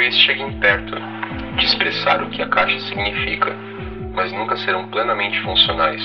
[0.00, 0.96] talvez cheguem perto
[1.58, 3.54] de expressar o que a caixa significa,
[4.14, 6.02] mas nunca serão plenamente funcionais,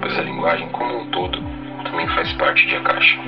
[0.00, 1.38] pois a linguagem como um todo
[1.84, 3.18] também faz parte de a caixa.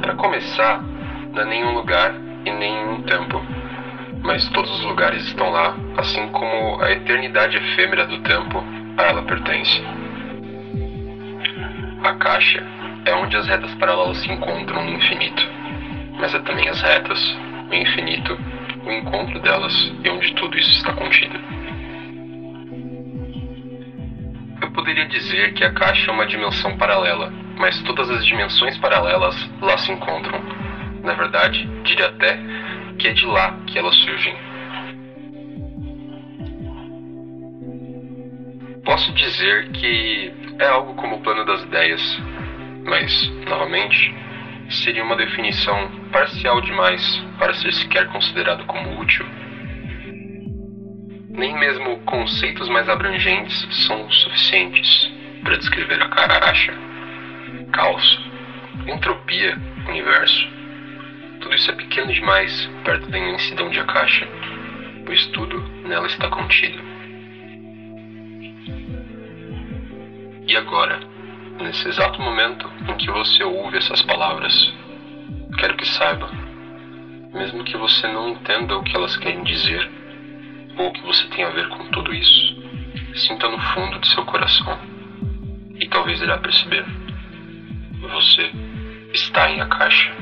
[0.00, 0.82] Para começar,
[1.34, 2.14] não há nenhum lugar
[2.46, 3.42] e nenhum tempo,
[4.22, 8.64] mas todos os lugares estão lá, assim como a eternidade efêmera do tempo
[8.96, 9.84] a ela pertence.
[12.02, 12.64] A caixa
[13.04, 15.46] é onde as retas paralelas se encontram no infinito,
[16.18, 18.38] mas é também as retas, o infinito,
[18.84, 19.72] o encontro delas
[20.04, 21.38] e onde tudo isso está contido.
[24.60, 29.34] Eu poderia dizer que a caixa é uma dimensão paralela, mas todas as dimensões paralelas
[29.60, 30.40] lá se encontram.
[31.02, 32.38] Na verdade, diria até
[32.98, 34.36] que é de lá que elas surgem.
[38.84, 42.20] Posso dizer que é algo como o plano das ideias,
[42.84, 44.21] mas, novamente,
[44.68, 49.26] seria uma definição parcial demais para ser sequer considerado como útil.
[51.30, 55.10] Nem mesmo conceitos mais abrangentes são suficientes
[55.42, 56.72] para descrever a caixa,
[57.72, 58.20] caos,
[58.86, 59.56] entropia,
[59.88, 60.48] universo.
[61.40, 64.28] Tudo isso é pequeno demais perto da imensidão de a caixa,
[65.04, 66.80] pois tudo nela está contido.
[70.46, 71.00] E agora,
[71.62, 74.52] nesse exato momento em que você ouve essas palavras,
[75.58, 76.28] quero que saiba,
[77.32, 79.90] mesmo que você não entenda o que elas querem dizer,
[80.76, 82.62] ou o que você tem a ver com tudo isso,
[83.14, 84.78] sinta no fundo de seu coração
[85.78, 86.84] e talvez irá perceber.
[88.00, 88.50] Você
[89.12, 90.21] está em a caixa.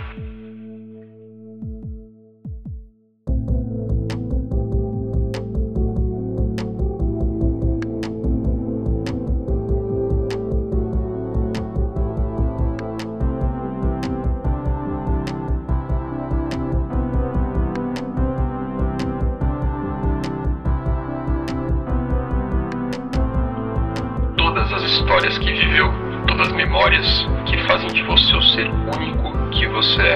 [24.70, 25.92] Todas as histórias que viveu,
[26.28, 30.14] todas as memórias que fazem de você o ser único que você é,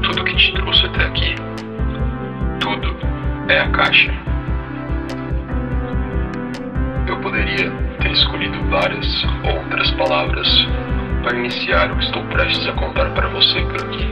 [0.00, 1.34] tudo que te trouxe até aqui,
[2.60, 2.96] tudo
[3.48, 4.14] é a caixa.
[7.08, 7.68] Eu poderia
[8.00, 10.48] ter escolhido várias outras palavras
[11.24, 14.06] para iniciar o que estou prestes a contar para você aqui,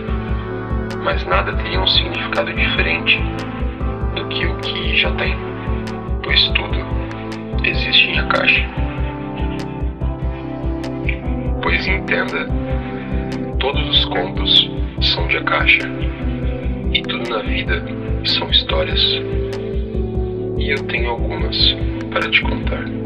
[1.05, 3.23] mas nada teria um significado diferente
[4.17, 5.37] do que o que já tem,
[6.21, 6.85] pois tudo
[7.63, 8.90] existe em a caixa.
[11.63, 12.47] Pois entenda,
[13.59, 15.89] todos os contos são de caixa,
[16.93, 17.83] e tudo na vida
[18.25, 19.01] são histórias,
[20.59, 21.57] e eu tenho algumas
[22.11, 23.00] para te contar.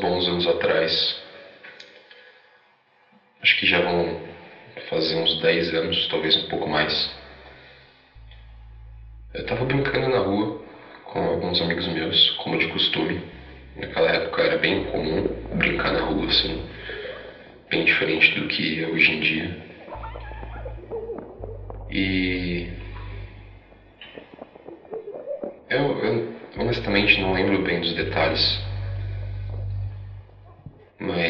[0.00, 1.14] Bons anos atrás.
[3.42, 4.16] Acho que já vão
[4.88, 7.10] fazer uns 10 anos, talvez um pouco mais.
[9.32, 10.50] Eu tava brincando na rua
[11.04, 13.18] com alguns amigos meus, como de costume.
[13.76, 15.24] Naquela época era bem comum
[15.54, 16.60] brincar na rua, assim,
[17.68, 19.56] bem diferente do que é hoje em dia.
[21.90, 22.66] E.
[25.68, 26.24] Eu, eu
[26.58, 28.60] honestamente não lembro bem dos detalhes,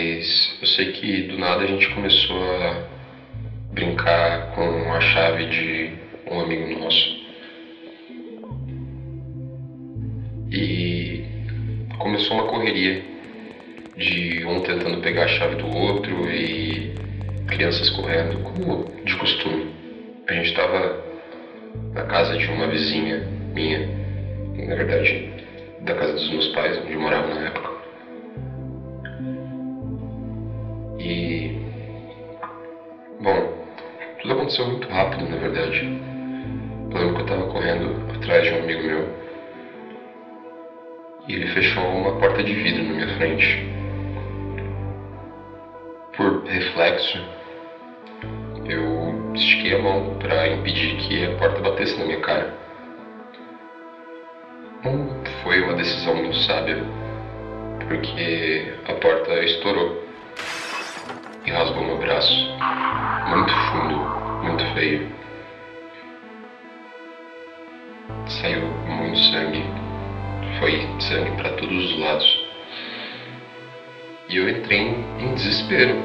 [0.01, 2.83] mas eu sei que do nada a gente começou a
[3.73, 5.93] brincar com a chave de
[6.31, 7.21] um amigo nosso.
[10.51, 11.23] E
[11.99, 13.03] começou uma correria
[13.97, 16.95] de um tentando pegar a chave do outro e
[17.47, 19.67] crianças correndo, como de costume.
[20.29, 21.05] A gente estava
[21.93, 23.19] na casa de uma vizinha
[23.53, 23.87] minha,
[24.67, 25.29] na verdade,
[25.83, 27.01] da casa dos meus pais, onde eu
[34.51, 35.85] aconteceu muito rápido, na verdade.
[36.91, 39.09] Eu lembro que eu estava correndo atrás de um amigo meu
[41.29, 43.65] e ele fechou uma porta de vidro na minha frente.
[46.17, 47.19] Por reflexo,
[48.65, 52.53] eu estiquei a mão para impedir que a porta batesse na minha cara.
[54.85, 56.77] Não foi uma decisão muito sábia,
[57.87, 60.03] porque a porta estourou
[61.47, 62.33] e rasgou meu braço.
[63.29, 65.03] Muito fundo, muito feio.
[68.27, 69.65] Saiu muito sangue.
[70.59, 72.41] Foi sangue para todos os lados.
[74.29, 74.79] E eu entrei
[75.19, 75.97] em desespero.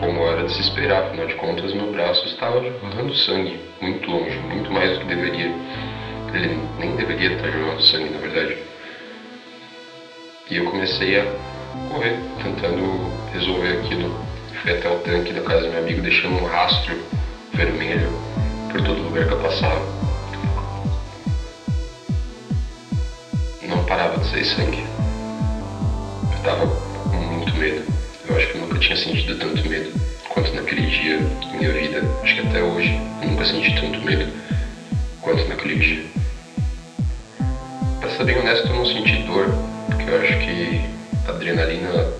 [0.00, 4.92] Como era desesperar, afinal de contas, meu braço estava jorrando sangue muito longe, muito mais
[4.92, 5.50] do que deveria.
[6.34, 8.56] Ele nem deveria estar jorrando sangue, na verdade.
[10.50, 11.24] E eu comecei a
[11.90, 14.14] correr, tentando resolver aquilo.
[14.60, 16.96] Fui até o tanque da casa do meu amigo, deixando um rastro
[17.56, 18.12] vermelho
[18.70, 19.80] por todo lugar que eu passava.
[23.62, 24.84] Não parava de sair sangue.
[26.32, 27.82] Eu tava com muito medo.
[28.28, 29.90] Eu acho que eu nunca tinha sentido tanto medo
[30.28, 32.02] quanto naquele dia em minha vida.
[32.22, 34.30] Acho que até hoje eu nunca senti tanto medo
[35.22, 36.04] quanto naquele dia.
[38.00, 39.48] Pra ser bem honesto, eu não senti dor,
[39.86, 40.80] porque eu acho que
[41.26, 42.12] a adrenalina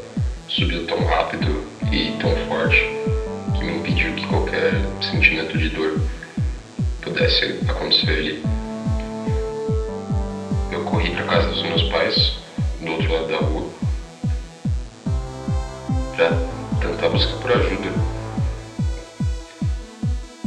[0.49, 1.63] subiu tão rápido
[1.93, 3.16] e tão forte
[4.15, 6.01] que qualquer sentimento de dor
[7.03, 8.43] pudesse acontecer ali.
[10.71, 12.33] Eu corri para casa dos meus pais,
[12.81, 13.71] do outro lado da rua,
[16.15, 16.31] para
[16.81, 17.93] tentar buscar por ajuda.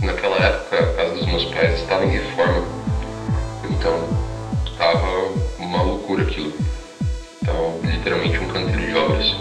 [0.01, 2.67] Naquela época, a casa dos meus pais estava em reforma,
[3.69, 4.09] então
[4.65, 6.53] estava uma loucura aquilo.
[7.41, 9.35] Estava literalmente um canteiro de obras.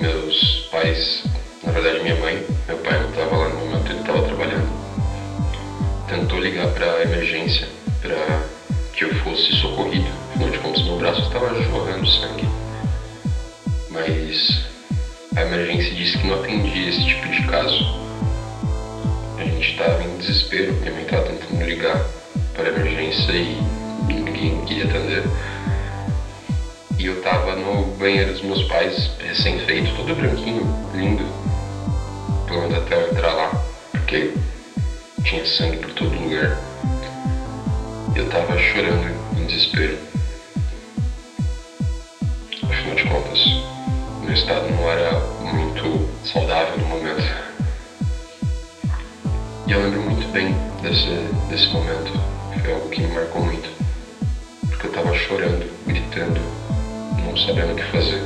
[0.00, 1.24] Meus pais,
[1.74, 4.68] verdade minha mãe, meu pai não estava lá no momento, ele estava trabalhando.
[6.08, 7.66] Tentou ligar para emergência
[8.00, 8.42] para
[8.92, 10.06] que eu fosse socorrido.
[10.30, 12.48] Afinal de contas, meu braço estava jorrando sangue.
[13.90, 14.66] Mas
[15.34, 18.04] a emergência disse que não atendia esse tipo de caso.
[19.36, 22.06] A gente estava em desespero, minha mãe estava tentando ligar
[22.54, 23.60] para a emergência e
[24.06, 25.24] ninguém queria atender.
[27.00, 30.62] E eu tava no banheiro dos meus pais, recém-feito, todo branquinho,
[30.94, 31.43] lindo.
[32.46, 34.32] Pulando até eu entrar lá, porque
[35.24, 36.58] tinha sangue por todo lugar.
[38.14, 39.98] Eu tava chorando em desespero.
[42.62, 43.38] Afinal de contas,
[44.22, 47.44] meu estado não era muito saudável no momento.
[49.66, 51.08] E eu lembro muito bem desse,
[51.48, 52.12] desse momento.
[52.60, 53.68] Foi algo que me marcou muito.
[54.68, 56.40] Porque eu tava chorando, gritando,
[57.24, 58.22] não sabendo o que fazer.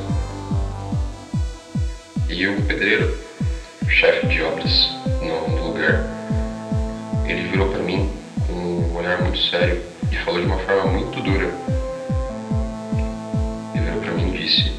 [2.28, 3.16] E o pedreiro,
[3.88, 4.90] chefe de obras
[5.22, 6.04] no, lugar,
[7.26, 8.10] ele virou para mim
[8.46, 11.50] com um olhar muito sério e falou de uma forma muito dura.
[13.74, 14.72] Ele virou para mim e disse: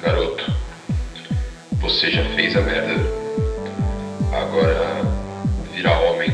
[0.00, 0.52] Garoto,
[1.80, 2.94] você já fez a merda.
[4.32, 5.02] Agora
[5.72, 6.32] vira homem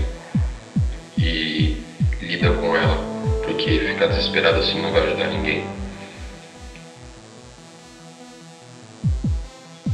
[1.19, 1.83] e
[2.21, 2.97] lida com ela,
[3.45, 5.67] porque ficar desesperado assim não vai ajudar ninguém.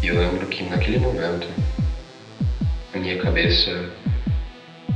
[0.03, 1.56] E eu lembro que naquele momento
[3.07, 3.71] minha cabeça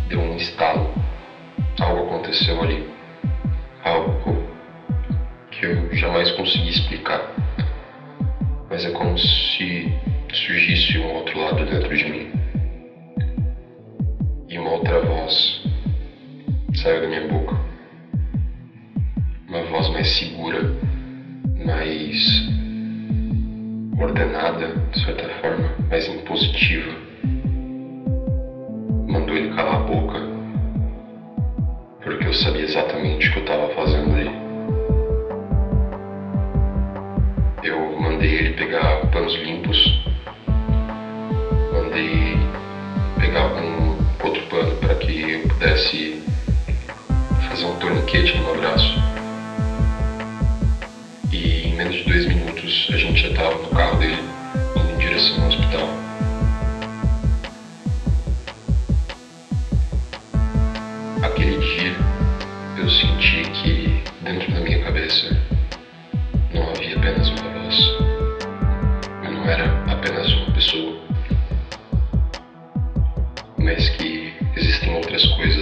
[0.08, 0.92] deu um estalo.
[1.78, 2.84] Algo aconteceu ali.
[3.84, 4.48] Algo
[5.52, 7.22] que eu jamais consegui explicar.
[8.68, 9.94] Mas é como se
[10.32, 12.32] surgisse um outro lado dentro de mim.
[14.48, 15.62] E uma outra voz
[16.74, 17.56] saiu da minha boca.
[19.48, 20.62] Uma voz mais segura,
[21.64, 22.48] mais
[24.00, 27.09] ordenada, de certa forma, mais impositiva.
[29.10, 30.20] Mandou ele calar a boca,
[32.00, 34.30] porque eu sabia exatamente o que eu estava fazendo ali.
[37.64, 40.00] Eu mandei ele pegar panos limpos,
[41.72, 42.38] mandei
[43.18, 46.22] pegar um outro pano para que eu pudesse
[47.48, 48.94] fazer um torniquete no meu braço.
[51.32, 54.22] E em menos de dois minutos a gente já estava no carro dele,
[54.76, 55.99] indo em direção ao hospital.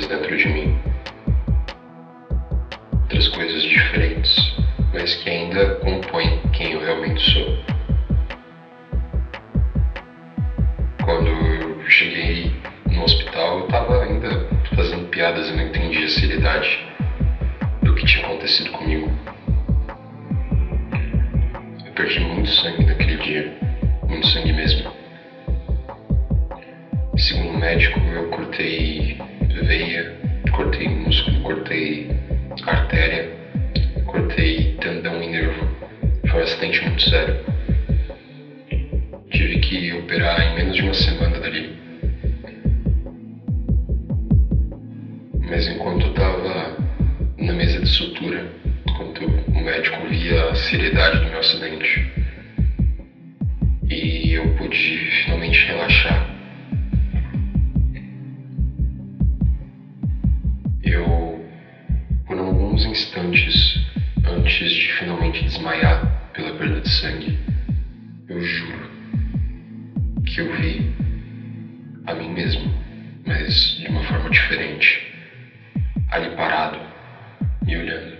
[0.09, 0.79] Dentro de mim.
[3.03, 4.57] Outras coisas diferentes,
[4.93, 7.59] mas que ainda compõem quem eu realmente sou.
[11.05, 12.53] Quando eu cheguei
[12.91, 16.87] no hospital, eu estava ainda fazendo piadas e não entendia a seriedade
[17.83, 19.11] do que tinha acontecido comigo.
[21.85, 23.59] Eu perdi muito sangue naquele dia,
[24.07, 24.91] muito sangue mesmo.
[27.17, 29.19] Segundo o médico, eu cortei
[29.65, 30.13] veia,
[30.53, 32.07] cortei músculo, cortei
[32.67, 33.29] artéria,
[34.07, 35.69] cortei tendão e nervo.
[36.29, 37.37] Foi um acidente muito sério.
[39.31, 41.77] Tive que operar em menos de uma semana dali.
[45.41, 46.77] Mas enquanto eu estava
[47.39, 48.47] na mesa de sutura,
[48.89, 52.13] enquanto o médico via a seriedade do meu acidente,
[53.91, 56.38] e eu pude finalmente relaxar.
[65.59, 67.39] Desmaiar pela perda de sangue,
[68.29, 68.91] eu juro
[70.25, 70.95] que eu vi
[72.07, 72.73] a mim mesmo,
[73.27, 75.13] mas de uma forma diferente,
[76.11, 76.79] ali parado,
[77.67, 78.19] me olhando.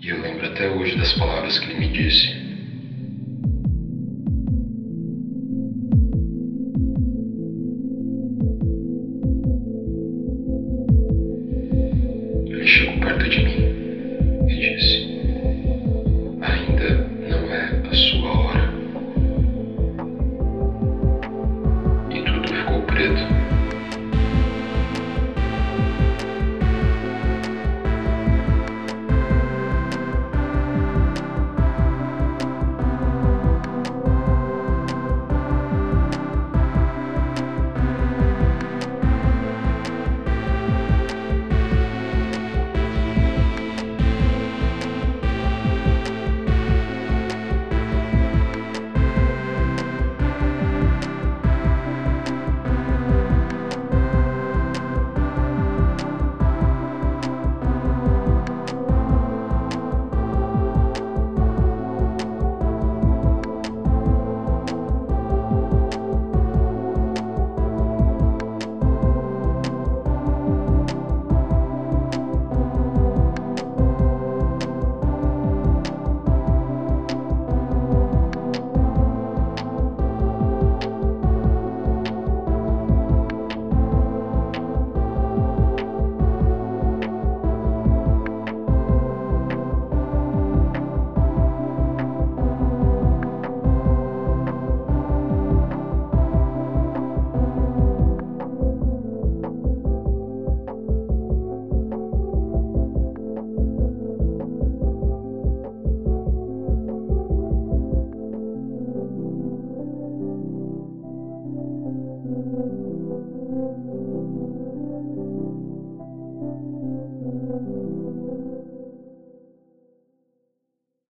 [0.00, 2.46] E eu lembro até hoje das palavras que ele me disse.
[12.46, 13.55] Ele chegou perto de mim